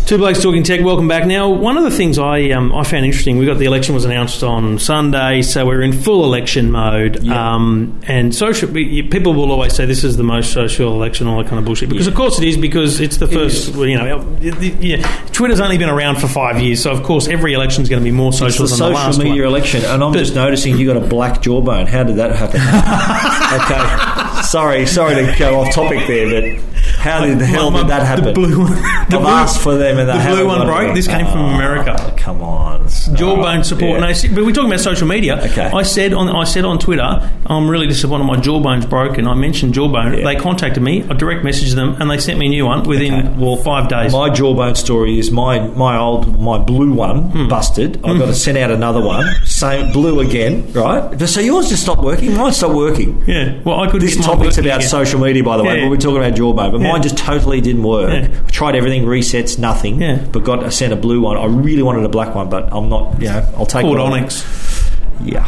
[0.09, 1.27] Two Blokes Talking Tech, welcome back.
[1.27, 4.05] Now, one of the things I um, I found interesting, we got the election was
[4.05, 7.21] announced on Sunday, so we're in full election mode.
[7.21, 7.53] Yeah.
[7.53, 11.45] Um, and social people will always say this is the most social election, all that
[11.47, 11.89] kind of bullshit.
[11.89, 13.75] Because of course it is, because it's the first.
[13.75, 17.03] well, You know, it- it- yeah, Twitter's only been around for five years, so of
[17.03, 19.19] course every election is going to be more It's social the than social the last
[19.19, 19.53] media one.
[19.53, 21.85] election, and I'm But- just noticing you got a black jawbone.
[21.85, 22.61] How did that happen?
[23.61, 26.68] okay, sorry, sorry to go off topic there, but
[26.99, 28.25] How did the hell My- did that happen?
[28.25, 30.93] the blue one- the I've blue- asked for them and they the blue one broke.
[30.95, 32.13] This came from Oh, America.
[32.17, 33.99] Come on, Jawbone support.
[33.99, 34.05] Yeah.
[34.07, 35.39] No, see, but we're talking about social media.
[35.45, 35.69] Okay.
[35.73, 38.25] I said on I said on Twitter, I'm really disappointed.
[38.25, 39.27] My jawbone's broken.
[39.27, 40.17] I mentioned jawbone.
[40.17, 40.23] Yeah.
[40.25, 41.03] They contacted me.
[41.09, 43.29] I direct messaged them, and they sent me a new one within Okay.
[43.37, 44.11] well five days.
[44.11, 47.47] My jawbone story is my my old my blue one Hmm.
[47.47, 47.99] busted.
[48.03, 51.19] I've got to send out another one, same blue again, right?
[51.29, 52.35] So yours just stopped working.
[52.35, 53.23] Mine stopped working.
[53.27, 53.53] yeah.
[53.63, 54.01] Well, I could.
[54.01, 54.89] This topic's about again.
[54.89, 55.83] social media, by the way, Yeah.
[55.85, 56.71] but we're talking about jawbone.
[56.71, 56.81] But.
[56.91, 58.09] Mine just totally didn't work.
[58.09, 59.99] I tried everything, resets, nothing.
[60.31, 61.37] But got I sent a blue one.
[61.37, 63.21] I really wanted a black one, but I'm not.
[63.21, 64.91] You know, I'll take what Onyx.
[65.23, 65.45] Yeah.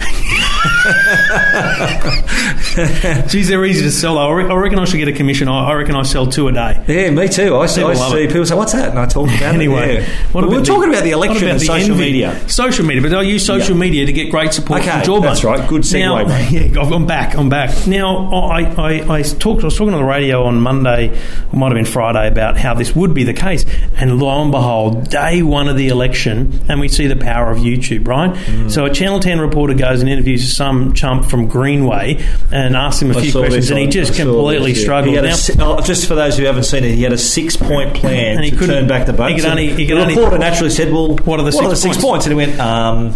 [3.28, 4.18] Geez, they're easy to sell.
[4.18, 5.48] I I reckon I should get a commission.
[5.48, 6.82] I I reckon I sell two a day.
[6.88, 7.56] Yeah, me too.
[7.56, 9.96] I, see, I People love see people say, "What's that?" And I talk about Anyway,
[9.96, 10.02] it.
[10.08, 10.26] Yeah.
[10.32, 12.04] But we're talking about the election about and the social envy?
[12.04, 12.48] media.
[12.48, 13.80] Social media, but I use social Yeah.
[13.80, 15.22] media to get great support Okay, Jawbone.
[15.22, 15.68] that's right.
[15.68, 16.50] Good segue, now, mate.
[16.74, 17.36] Yeah, I've- I'm back.
[17.36, 17.86] I'm back.
[17.86, 19.62] Now, I, I, I talked.
[19.62, 22.74] I was talking on the radio on Monday, it might have been Friday, about how
[22.74, 23.64] this would be the case,
[23.96, 27.58] and lo and behold, day one of the election, and we see the power of
[27.58, 28.06] YouTube.
[28.08, 28.30] Right.
[28.32, 28.70] Mm.
[28.70, 33.10] So a Channel Ten reporter goes and interviews some chump from Greenway and asked him
[33.10, 34.84] a I few questions, and he just completely this, yeah.
[34.84, 35.08] struggled.
[35.10, 37.12] He had a Now- si- oh, just for those who haven't seen it, he had
[37.12, 39.30] a six-point plan And he to couldn't- turn back the boat.
[39.30, 41.80] he could only- he could the only- reporter naturally said, "Well, What are the six
[41.80, 43.14] six points?" points?" And he went, um,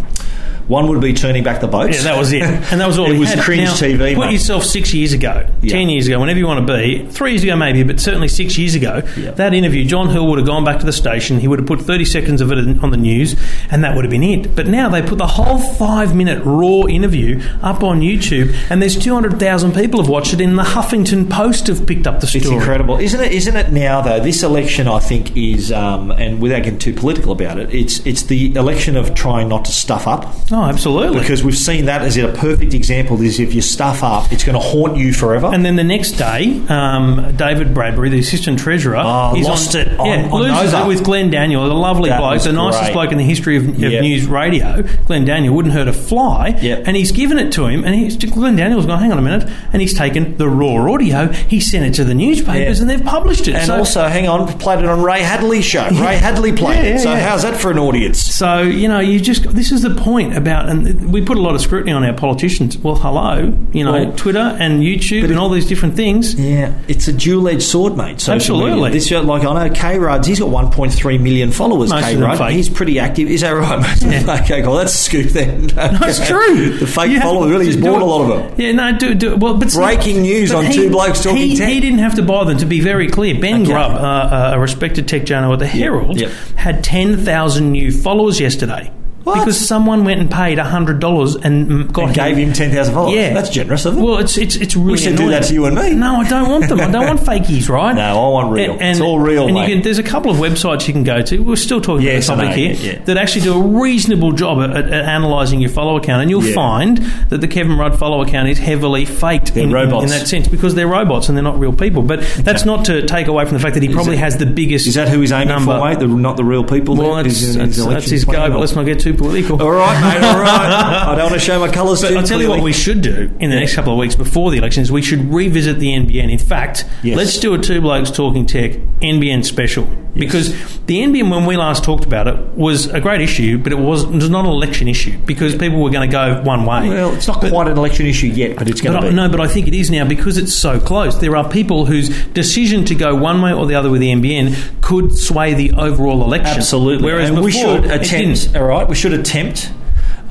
[0.69, 3.11] "One would be turning back the boats." Yeah, that was it, and that was all.
[3.11, 3.41] it was had.
[3.45, 4.15] cringe Now, TV.
[4.15, 4.33] Put mate.
[4.33, 5.73] yourself six years ago, Yeah.
[5.73, 7.07] ten years ago, whenever you want to be.
[7.11, 9.03] Three years ago, maybe, but certainly six years ago.
[9.17, 9.33] Yeah.
[9.33, 11.41] That interview, John Hill would have gone back to the station.
[11.41, 13.37] He would have put thirty seconds of it on the news,
[13.71, 14.55] and that would have been it.
[14.57, 19.13] But now they put the whole five-minute raw interview up on YouTube, and there's two
[19.15, 20.41] hundred thousand people have watched it.
[20.41, 22.43] In the Huffington Post have picked up the story.
[22.45, 23.33] It's incredible, isn't it?
[23.33, 24.21] Isn't it now though?
[24.21, 28.23] This election, I think, is um, and without getting too political about it, it's it's
[28.25, 30.25] the election of trying not to stuff up
[30.55, 31.21] Oh, absolutely.
[31.21, 33.21] because we've seen that as a perfect example.
[33.21, 35.47] Is if you stuff up, it's going to haunt you forever.
[35.53, 39.81] And then the next day, um, David Bradbury, the assistant treasurer, Oh, is lost on,
[39.83, 42.83] it on- yeah, on loses it with Glenn Daniel, the lovely That bloke, the nicest
[42.85, 42.93] great.
[42.93, 44.03] bloke in the history of, of Yep.
[44.03, 44.83] news radio.
[45.07, 46.85] Glenn Daniel wouldn't hurt a fly, Yep.
[46.87, 47.85] and he's given it to him.
[47.85, 51.29] And he's, Glenn Daniel's gone, hang on a minute, and he's taken the raw audio,
[51.33, 52.83] he sent it to the newspapers, Yeah.
[52.83, 53.55] and they've published it.
[53.57, 55.89] And so, also, hang on, played it on Ray Hadley's show.
[55.91, 56.99] Ray Hadley played Yeah, it.
[57.01, 58.21] So how's that for an audience?
[58.21, 61.55] So you know, you just this is the point about, and we put a lot
[61.55, 62.77] of scrutiny on our politicians.
[62.79, 66.35] Well, hello, you know, Well, Twitter and YouTube and all these different things.
[66.35, 68.29] Yeah, it's a dual-edged sword, mate.
[68.29, 68.91] Absolutely.
[68.91, 71.91] This, uh, like I know K Rudd's, he's got 1.3 million followers.
[71.93, 73.29] K Rudd, he's pretty active.
[73.31, 73.81] Is that right?
[74.03, 74.29] mate?
[74.43, 74.75] okay, cool.
[74.77, 75.69] That's a scoop then.
[75.95, 76.77] No, it's true.
[76.79, 78.61] the fake You followers really he's bought a lot of them.
[78.61, 79.55] Yeah, no, do do well.
[79.57, 81.69] But Breaking news but on Two Blokes Talking he, Tech.
[81.69, 82.59] He didn't have to buy them.
[82.59, 83.71] To be very clear, Ben Okay.
[83.73, 86.31] Grubb, uh, uh, a respected tech journal at the Herald, Yep.
[86.57, 88.91] had ten thousand new followers yesterday.
[89.25, 89.39] What?
[89.41, 93.15] Because someone went and paid hundred dollars and got And gave him ten thousand dollars.
[93.15, 94.05] Yeah, That's generous of them.
[94.05, 94.93] Well, it's it's it's really.
[94.93, 95.95] We should do that to you and me.
[95.95, 96.81] No, I don't want them.
[96.81, 97.95] I don't want fakies, right?
[97.95, 98.77] No, I want real.
[98.79, 101.39] It's all real, And can, there's a couple of websites you can go to.
[101.39, 103.05] We're still talking Yes, about the know, topic here yeah, yeah.
[103.07, 106.45] that actually do a reasonable job at, at, at analysing your follow account, and you'll
[106.45, 106.55] Yeah.
[106.55, 106.99] find
[107.31, 110.75] that the Kevin Rudd follow account is heavily faked in, in- in that sense because
[110.75, 112.03] they're robots and they're not real people.
[112.03, 114.47] But that's not to take away from the fact that he probably that- has the
[114.47, 114.87] biggest.
[114.87, 115.79] Is that who he's aiming number.
[115.79, 115.99] for, mate?
[115.99, 116.95] The, not the real people?
[116.97, 119.61] Well, that's, that's, his that's his go, but let's not get too political.
[119.63, 120.27] All right, mate.
[120.27, 120.49] All right.
[121.09, 123.01] I don't want to show my colours But too I'll tell you what we should
[123.03, 125.89] do in the next couple of weeks before the election is we should revisit the
[125.89, 126.31] NBN.
[126.31, 127.17] In fact, Yes.
[127.17, 128.73] let's do a Two Blokes Talking Tech
[129.03, 129.87] NBN special.
[130.15, 130.53] Because
[130.87, 134.05] the NBN, when we last talked about it, was a great issue, but it was,
[134.05, 136.89] it was not an election issue because people were going to go one way.
[136.89, 139.17] Well, it's not quite an election issue yet, but it's going But to I, be.
[139.17, 141.19] no, but I think it is now because it's so close.
[141.19, 144.81] There are people whose decision to go one way or the other with the NBN
[144.83, 146.59] could sway the overall election.
[146.59, 147.05] Absolutely.
[147.07, 148.55] Whereas and before, we should attempt.
[148.55, 149.71] All right, we should attempt.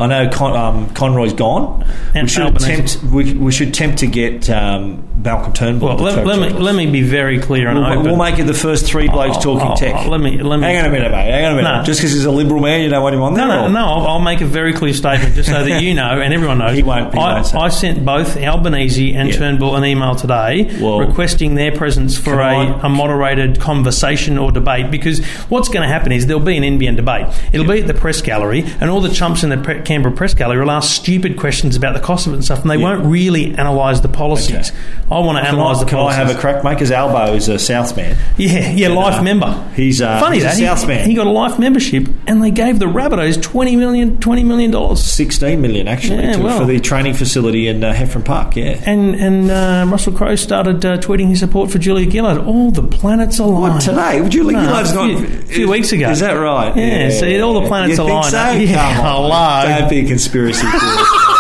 [0.03, 1.83] I know Con, um, Conroy's gone.
[2.13, 2.73] And we should Albanese.
[2.97, 3.13] attempt.
[3.13, 5.95] We, we should attempt to get um, Malcolm Turnbull.
[5.95, 8.03] Well, let, let me let me be very clear and We'll, open.
[8.03, 10.05] we'll make it the first three blokes Oh, talking oh, tech.
[10.05, 11.31] oh, let me let me Hang on a minute, mate.
[11.31, 11.77] Hang on a minute.
[11.77, 11.83] No.
[11.83, 13.57] Just because he's a liberal man, you don't want him on No, there.
[13.57, 13.79] no, or- no.
[13.85, 16.75] I'll, I'll make a very clear statement just so that you know and everyone knows.
[16.75, 19.37] He won't- he I, won't I sent both Albanese and Yeah.
[19.37, 24.51] Turnbull an email today Well, requesting their presence for a, I- a moderated conversation or
[24.51, 27.27] debate because what's going to happen is there'll be an NBN debate.
[27.53, 30.33] It'll be at the press gallery and all the chumps in the pre- Canberra press
[30.33, 32.83] gallery will ask stupid questions about the cost of it and stuff and they Yeah.
[32.83, 34.71] won't really analyse the policies.
[35.11, 36.63] I want to analyse the can I have a crack?
[36.63, 38.17] Because Albo is a South man.
[38.37, 39.63] Yeah, yeah, life uh, member.
[39.75, 41.07] he's, uh, funny he's a that he- South man.
[41.07, 45.03] He got a life membership, and they gave the Rabbitohs twenty million, twenty million dollars.
[45.03, 46.59] 16 million, actually, Yeah, to, well.
[46.59, 48.81] for the training facility in uh, Heffron Park, yeah.
[48.85, 52.39] And and uh, Russell Crowe started uh, tweeting his support for Julia Gillard.
[52.39, 53.73] All the planets align.
[53.73, 54.15] What, today?
[54.17, 55.23] You No, Gillard's a few, not...
[55.23, 56.09] a few weeks ago.
[56.09, 56.75] Is that right?
[56.75, 58.31] Yeah, see, all the planets you align.
[58.31, 58.51] So?
[58.63, 59.31] Yeah, Come on.
[59.31, 59.72] hello.
[59.81, 61.32] A conspiracy theorist.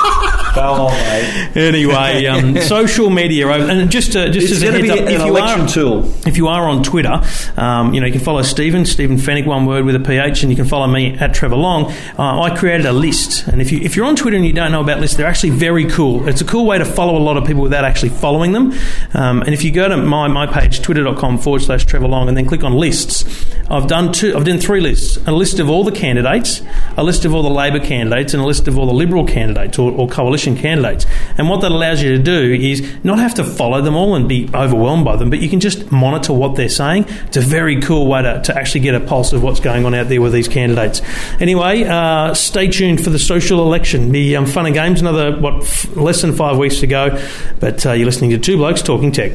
[0.89, 1.57] Mate.
[1.57, 5.21] Anyway, um, social media, and just uh, just It's as a heads up, an if
[5.21, 6.13] you election are tool.
[6.27, 7.21] if you are on Twitter,
[7.57, 10.51] um, you know you can follow Stephen Stephen Fenech, one word with a ph, and
[10.51, 11.91] you can follow me at Trevor Long.
[12.17, 14.71] Uh, I created a list, and if you if you're on Twitter and you don't
[14.71, 16.27] know about lists, they're actually very cool.
[16.27, 18.73] It's a cool way to follow a lot of people without actually following them.
[19.13, 22.37] Um, and if you go to my my page, twitter.com forward slash Trevor Long, and
[22.37, 23.25] then click on lists,
[23.69, 24.35] I've done two.
[24.35, 26.61] I've done three lists: a list of all the candidates,
[26.97, 29.79] a list of all the Labor candidates, and a list of all the Liberal candidates
[29.79, 31.05] or, or coalition candidates.
[31.37, 34.27] And what that allows you to do is not have to follow them all and
[34.27, 37.05] be overwhelmed by them, but you can just monitor what they're saying.
[37.27, 39.93] It's a very cool way to, to actually get a pulse of what's going on
[39.95, 41.01] out there with these candidates.
[41.39, 44.11] Anyway, uh, stay tuned for the social election.
[44.11, 45.01] Be um, fun and games.
[45.01, 47.21] Another what f- less than five weeks to go,
[47.59, 49.33] but uh, you're listening to Two Blokes Talking Tech.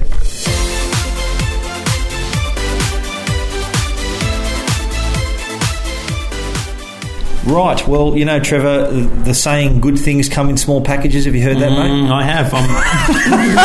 [7.49, 7.87] Right.
[7.89, 11.59] Well, you know, Trevor, the saying "good things come in small packages." Have you heard
[11.59, 11.91] that, mate?
[11.91, 12.53] Mm, I have.
[12.55, 12.69] I'm,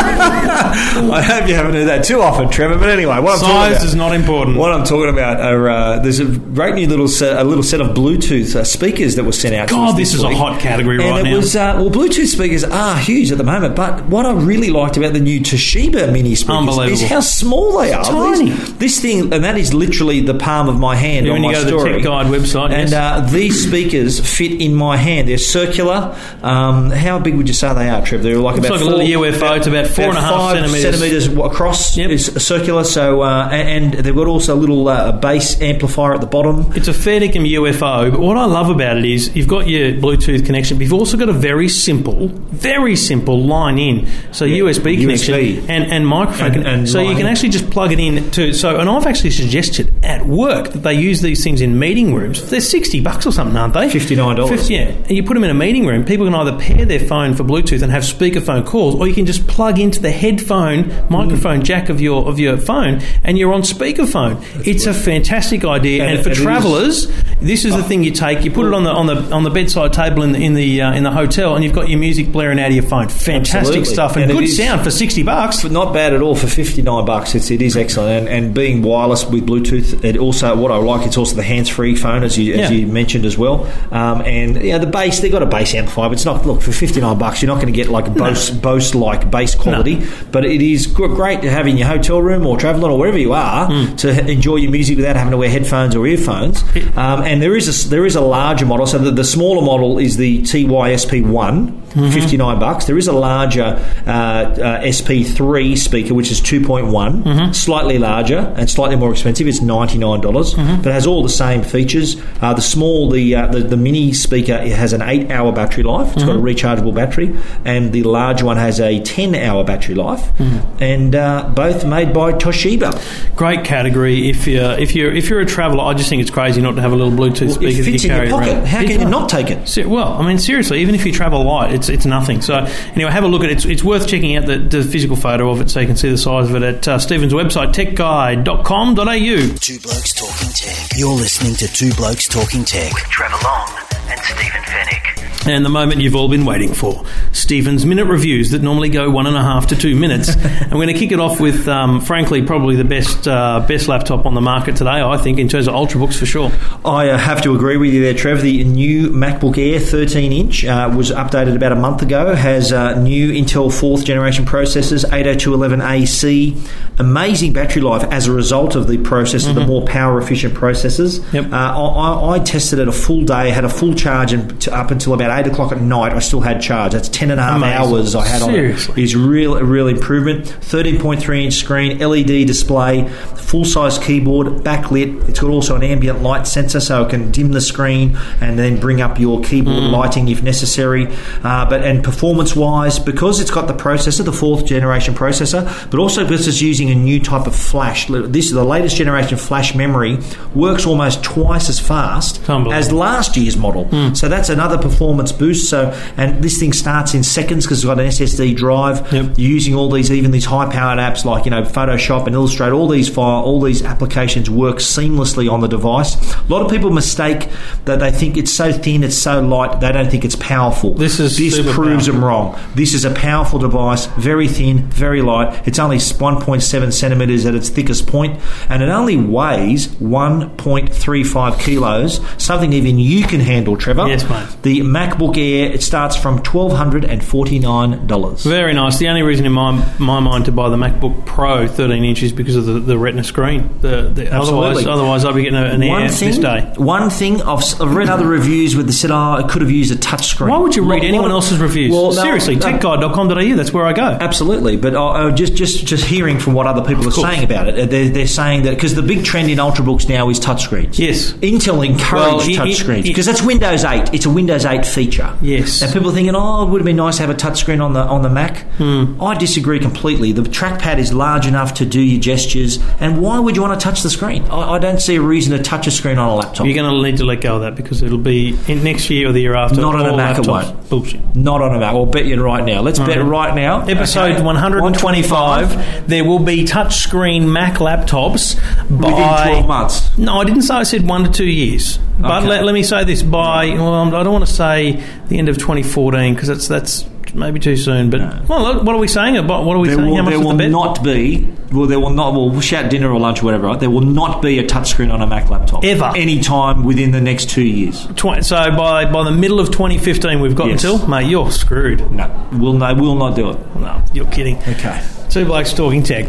[1.12, 2.78] I hope you haven't heard that too often, Trevor.
[2.78, 4.58] But anyway, what I'm talking size about, is not important.
[4.58, 7.82] what I'm talking about are uh, there's a great new little set, a little set
[7.82, 9.70] of Bluetooth uh, speakers that were sent out.
[9.70, 11.36] God, us this is a hot category and right it now.
[11.36, 13.76] was uh, well, Bluetooth speakers are huge at the moment.
[13.76, 17.92] But what I really liked about the new Toshiba mini speakers is how small they
[17.94, 18.04] are.
[18.04, 18.50] tiny.
[18.52, 21.52] These- This thing, and that is literally the palm of my hand Yeah, on when
[21.52, 21.96] you my go to the.
[21.96, 22.94] Tech Guide website, and yes.
[22.94, 25.28] uh, these speakers fit in my hand.
[25.28, 26.16] They're circular.
[26.44, 28.22] Um, how big would you say they are, Trev?
[28.22, 29.58] They're like It's about like a little UFO.
[29.58, 31.26] It's about four and a half five centimetres.
[31.26, 31.98] centimetres across.
[31.98, 32.10] Yep.
[32.12, 32.84] Is circular.
[32.84, 36.72] So uh, and and they've got also a little uh, bass amplifier at the bottom.
[36.76, 39.94] It's a fair dinkum UFO, but what I love about it is you've got your
[39.94, 44.08] Bluetooth connection, but you've also got a very simple, very simple line in.
[44.32, 45.70] So USB connection USB.
[45.70, 46.54] and, and microphone.
[46.54, 48.54] And- and so you can actually just plug it in to.
[48.54, 52.50] So, and I've actually suggested at work that they use these things in meeting rooms.
[52.50, 53.88] They're 60 bucks or something, aren't they?
[53.90, 54.48] $59.
[54.50, 54.82] 50, yeah.
[54.90, 57.44] And you put them in a meeting room, people can either pair their phone for
[57.44, 61.64] Bluetooth and have speakerphone calls, or you can just plug into the headphone microphone Mm.
[61.64, 64.44] jack of your of your phone and you're on speakerphone.
[64.68, 66.04] it's a fantastic idea.
[66.04, 67.08] And And, for travellers,
[67.42, 68.44] this is the thing you take.
[68.44, 70.82] You put it on the on the on the bedside table in the in the
[70.82, 73.10] uh, in the hotel, and you've got your music blaring out of your phone.
[73.10, 73.86] Fantastic Absolutely.
[73.86, 75.62] stuff and, And good sound for sixty bucks.
[75.64, 77.36] But not bad at all for 59 bucks.
[77.36, 78.28] It's, it is excellent.
[78.28, 81.70] And, and being wireless with Bluetooth, it also, what I like, it's also the hands
[81.70, 82.78] free phone, as you, as Yeah.
[82.78, 83.66] you mentioned as well.
[83.92, 86.72] Um, and, yeah, the bass, they've got a bass amplifier, but it's not, look, for
[86.72, 90.04] 59 bucks, you're not going to get like Bose, Bose like bass quality.
[90.32, 93.34] But it is great to have in your hotel room or travelling or wherever you
[93.34, 93.96] are Hmm.
[93.98, 96.64] to enjoy your music without having to wear headphones or earphones.
[96.96, 98.86] Um, and there is, a, there is a larger model.
[98.86, 102.10] So the, the smaller model is the TYSP1, Mm-hmm.
[102.10, 102.86] 59 bucks.
[102.86, 106.90] There is a larger uh, uh, SP3 speaker, which is 2.1,
[107.24, 107.52] Mm-hmm.
[107.52, 109.46] slightly larger and slightly more expensive.
[109.48, 110.78] It's $99, dollars Mm-hmm.
[110.82, 112.18] but it has all the same features.
[112.42, 116.14] Uh, the small, the, uh, the the mini speaker, it has an eight-hour battery life.
[116.14, 116.48] It's got a Mm-hmm.
[116.48, 120.22] rechargeable battery, and the large one has a 10-hour battery life.
[120.40, 120.84] Mm-hmm.
[120.84, 122.92] And uh, both made by Toshiba.
[123.36, 125.84] Great category if you are if you're if you're a traveller.
[125.84, 128.04] I just think it's crazy not to have a little Bluetooth speaker it that fits
[128.04, 128.54] you in carry your pocket.
[128.54, 128.68] around.
[128.68, 129.68] How It can you not take it?
[129.68, 132.42] Se- Well, I mean, seriously, even if you travel light, it's it's nothing.
[132.42, 132.56] So
[132.96, 133.54] anyway, have a look at it.
[133.54, 136.10] It's, it's worth checking out the, the physical photo of it so you can see
[136.10, 139.56] the size of it at uh, Stephen's website, techguide.com.au.
[139.60, 140.90] Two Blokes Talking Tech.
[140.98, 142.94] You're listening to Two Blokes Talking Tech.
[142.94, 145.14] with Trevor Long and Stephen Fenech.
[145.46, 147.04] And the moment you've all been waiting for,
[147.34, 150.30] Stephen's minute reviews that normally go one and a half to two minutes.
[150.34, 153.90] and we're going to kick it off with, um, frankly, probably the best uh, best
[153.90, 156.50] laptop on the market today, I think, in terms of ultrabooks for sure.
[156.86, 158.42] I uh, have to agree with you there, Trev.
[158.42, 162.98] The new MacBook Air 13 inch uh, was updated about a month ago, has uh,
[163.02, 169.54] new Intel 4th generation processors, 802.11ac, amazing battery life as a result of the processor,
[169.54, 171.20] the more power efficient processors.
[171.20, 171.36] Mm-hmm.
[171.36, 171.52] Yep.
[171.52, 175.14] Uh, I, I tested it a full day, had a full charge, and up until
[175.14, 176.94] about 8 o'clock at night, I still had charge.
[176.94, 177.94] That's 10 and a half Amazing.
[177.94, 178.94] hours I had Seriously.
[178.94, 179.04] on it.
[179.04, 180.46] Is real, a real improvement.
[180.46, 185.28] 13.3 inch screen, LED display, full size keyboard, backlit.
[185.28, 188.80] It's got also an ambient light sensor, so it can dim the screen and then
[188.80, 191.08] bring up your keyboard lighting if necessary.
[191.44, 196.00] Uh, but and performance wise, because it's got the processor, the fourth generation processor, but
[196.00, 198.08] also because it's using a new type of flash.
[198.08, 200.20] This is the latest generation flash memory
[200.54, 203.73] works almost twice as fast as last year's model.
[203.74, 204.14] Hmm.
[204.14, 205.70] So that's another performance boost.
[205.70, 209.12] So and this thing starts in seconds because it's got an SSD drive.
[209.12, 209.34] Yep.
[209.38, 212.74] You're using all these, even these high-powered apps like you know Photoshop and Illustrator.
[212.74, 216.16] All these file, all these applications work seamlessly on the device.
[216.36, 217.50] A lot of people mistake
[217.86, 219.80] that they think it's so thin, it's so light.
[219.80, 220.94] They don't think it's powerful.
[220.94, 222.14] This is this proves powerful.
[222.14, 222.60] them wrong.
[222.76, 225.68] This is a powerful device, very thin, very light.
[225.68, 232.20] It's only 1.7 centimeters at its thickest point, and it only weighs 1.35 kilos.
[232.38, 234.08] Something even you can handle, Trevor.
[234.08, 234.48] Yes, mate.
[234.64, 238.44] The MacBook Air it starts from twelve hundred and forty nine dollars.
[238.44, 238.98] Very nice.
[238.98, 242.56] The only reason in my, my mind to buy the MacBook Pro 13 inches because
[242.56, 243.70] of the, the Retina screen.
[243.82, 246.74] The, the, otherwise, otherwise, I'd be getting an One Air thing, this day.
[246.78, 249.92] one thing I've, I've read other reviews where they said, "Oh, it could have used
[249.92, 251.92] a touch screen." Why would you read anyone else's reviews?
[251.92, 254.04] Well, no, Seriously, no, techguide.com.au, that's where I go.
[254.04, 257.22] Absolutely, but uh, uh, just just just hearing from what other people are course.
[257.30, 260.30] saying about it, uh, they're, they're saying that because the big trend in ultrabooks now
[260.30, 260.98] is touchscreens.
[260.98, 261.34] Yes.
[261.34, 264.14] Intel encouraged Well, touchscreens because that's Windows 8.
[264.14, 265.36] It's a Windows 8 feature.
[265.42, 265.82] Yes.
[265.82, 267.94] And people are thinking, oh, it would have been nice to have a touchscreen on
[267.94, 268.66] the on the Mac.
[268.78, 269.22] Hmm.
[269.22, 270.32] I disagree completely.
[270.32, 273.84] The trackpad is large enough to do your gestures, and why would you want to
[273.84, 274.44] touch the screen?
[274.46, 276.66] I, I don't see a reason to touch a screen on a laptop.
[276.66, 279.30] You're going to need to let go of that because it'll be in next year
[279.30, 279.80] or the year after.
[279.82, 280.90] Not on a Mac, it won't.
[280.90, 281.36] Bullshit.
[281.36, 281.94] Not on a Mac.
[281.94, 282.82] I'll bet you right now.
[282.82, 283.22] Let's bet Right.
[283.26, 283.82] right now.
[283.86, 284.42] Episode Okay.
[284.44, 288.56] 125, there will be touchscreen Mac laptops
[288.90, 290.18] by within 12 months.
[290.18, 292.00] No, I didn't say I said one to two years.
[292.24, 292.48] But Okay.
[292.48, 295.58] let, let me say this by well, I don't want to say the end of
[295.58, 297.06] 2014 because that's that's
[297.36, 298.10] maybe too soon.
[298.10, 299.38] But well, what are we saying?
[299.38, 300.08] About what are we There saying?
[300.10, 301.52] will, How much there will the not be.
[301.72, 302.34] Well, there will not.
[302.34, 303.68] Well, we'll shout dinner or lunch or whatever.
[303.68, 303.80] Right?
[303.80, 306.12] There will not be a touchscreen on a Mac laptop Ever.
[306.16, 308.06] any time within the next two years.
[308.16, 310.84] Tw- so by by the middle of 2015, we've got Yes.
[310.84, 311.28] until mate.
[311.28, 312.10] You're screwed.
[312.12, 313.76] No, we'll no, we'll not do it.
[313.76, 314.58] No, you're kidding.
[314.60, 315.02] Okay.
[315.30, 316.26] Two blokes talking tech.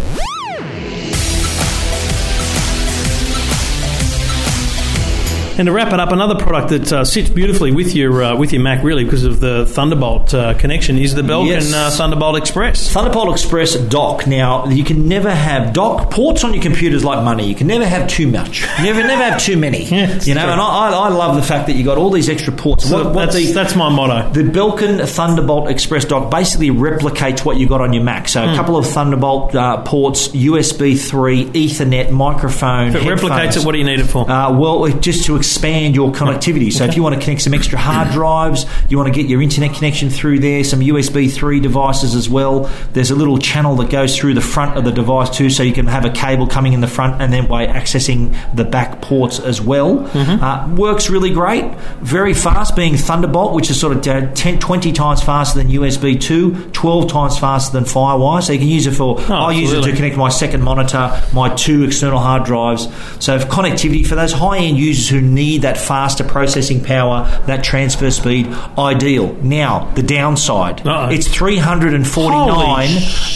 [5.56, 8.52] And to wrap it up, another product that uh, sits beautifully with your uh, with
[8.52, 11.72] your Mac, really, because of the Thunderbolt uh, connection, is the Belkin Yes.
[11.72, 12.90] uh, Thunderbolt Express.
[12.90, 14.26] Thunderbolt Express dock.
[14.26, 17.46] Now you can never have dock ports on your computers like money.
[17.48, 18.62] You can never have too much.
[18.82, 19.84] Never, never have too many.
[19.94, 20.50] Yeah, you know, true.
[20.52, 22.88] and I, I love the fact that you got all these extra ports.
[22.88, 24.28] So What- what that's, the- that's my motto.
[24.32, 28.28] The Belkin Thunderbolt Express dock basically replicates what you got on your Mac.
[28.28, 28.52] So Hmm.
[28.52, 32.88] a couple of Thunderbolt uh, ports, USB 3, Ethernet, microphone.
[32.88, 34.28] If it replicates it, what do you need it for?
[34.28, 36.72] Uh, well, just to expand your connectivity.
[36.72, 39.42] So if you want to connect some extra hard drives, you want to get your
[39.42, 42.70] internet connection through there, some USB 3 devices as well.
[42.92, 45.74] There's a little channel that goes through the front of the device too, so you
[45.74, 49.38] can have a cable coming in the front and then by accessing the back ports
[49.38, 50.06] as well.
[50.42, 51.64] Uh, works really great.
[52.00, 56.18] Very fast, being Thunderbolt, which is sort of uh, 10, 20 times faster than USB
[56.20, 58.42] 2, 12 times faster than Firewire.
[58.42, 61.54] So you can use it for, I use it to connect my second monitor, my
[61.54, 62.84] two external hard drives.
[63.22, 68.10] So connectivity for those high end users who need that faster processing power, that transfer
[68.10, 68.46] speed,
[68.78, 69.34] ideal.
[69.42, 71.10] Now the downside, Uh-oh.
[71.10, 72.90] it's three hundred and forty nine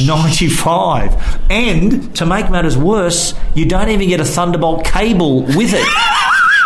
[0.07, 1.15] ninety five,
[1.51, 5.87] and to make matters worse, you don't even get a Thunderbolt cable with it.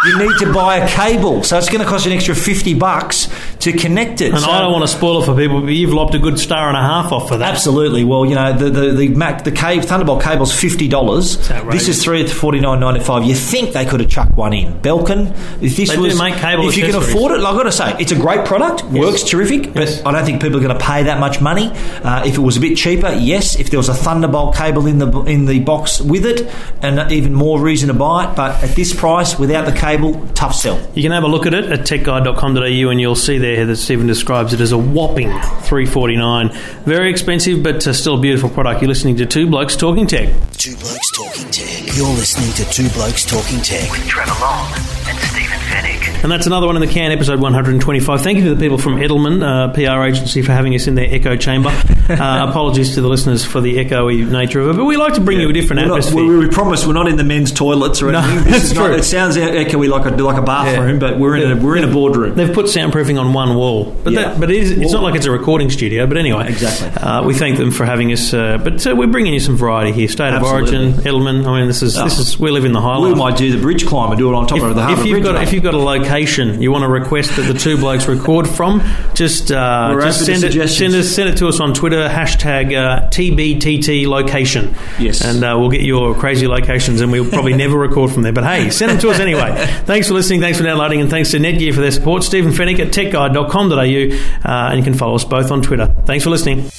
[0.05, 2.75] You need to buy a cable, so it's going to cost you an extra fifty
[2.75, 3.29] bucks
[3.63, 4.33] to connect it.
[4.33, 6.39] and So- I don't want to spoil it for people, but you've lopped a good
[6.39, 7.51] star and a half off for that.
[7.53, 8.05] Absolutely.
[8.05, 11.37] Well, you know the the, the Mac the cave Thunderbolt cable's fifty dollars.
[11.71, 13.25] This is three forty nine ninety five.
[13.25, 15.31] You think they could have chucked one in Belkin?
[15.63, 17.95] If this They was make cable if you can afford it, I've got to say
[17.99, 18.85] it's a great product.
[18.85, 21.71] Works terrific, but I don't think people are going to pay that much money.
[22.03, 23.59] Uh, if it was a bit cheaper, yes.
[23.59, 26.51] If there was a Thunderbolt cable in the in the box with it,
[26.83, 28.37] and even more reason to buy it.
[28.37, 30.81] But at this price, without the cable, tough sell.
[30.95, 34.07] You can have a look at it at techguide.com.au and you'll see there that Stephen
[34.07, 36.51] describes it as a whopping 349
[36.85, 38.81] Very expensive, but uh, still a beautiful product.
[38.83, 40.29] You're listening to Two Blokes Talking Tech.
[40.53, 41.97] Two Blokes Talking Tech.
[41.97, 43.91] You're listening to Two Blokes Talking Tech.
[43.91, 44.73] with Trevor Long
[45.07, 46.23] and Stephen Fenech.
[46.23, 48.21] And that's another one in the can, episode 125.
[48.23, 51.13] Thank you to the people from Edelman, uh, PR agency, for having us in their
[51.13, 51.71] echo chamber.
[52.03, 55.21] Uh, apologies to the listeners for the echoey nature of it, but we like to
[55.21, 56.25] bring you a different We're not- atmosphere.
[56.27, 58.45] we, we promise we're not in the men's toilets or No, anything.
[58.45, 58.97] This that's is not- true.
[58.97, 60.99] it sounds echoey like a like a bathroom, Yeah.
[60.99, 62.35] but we're in a we're in a boardroom.
[62.35, 64.23] They've put soundproofing on one wall, but Yeah.
[64.31, 66.07] that, but it is, it's not like it's a recording studio.
[66.07, 66.89] But anyway, Exactly.
[67.03, 68.33] Uh, we thank them for having us.
[68.33, 70.09] Uh, but uh, we're bringing you some variety here.
[70.09, 70.77] State Absolutely.
[70.77, 71.47] of origin, Edelman.
[71.47, 73.15] I mean, this is this is we live in the Highlands.
[73.15, 74.99] We might do the bridge climb and do it on top If, of the if
[75.05, 75.25] you've Bridge.
[75.25, 75.43] got mate.
[75.49, 78.83] if you've got a location you want to request that the two blokes record from,
[79.15, 83.09] just uh, just send it send us send it to us on Twitter hashtag uh,
[83.09, 84.75] TBTT location.
[84.99, 85.23] Yes.
[85.25, 88.33] and uh, we'll get your crazy locations, and we'll probably never record from there.
[88.33, 89.53] But hey, send them to us anyway.
[89.85, 90.41] thanks for listening.
[90.41, 92.23] Thanks for downloading, and thanks to Netgear for their support.
[92.23, 92.93] Stephen Fenech at
[93.33, 95.87] techguide.com.au, uh, and you can follow us both on Twitter.
[96.07, 96.71] Thanks for listening.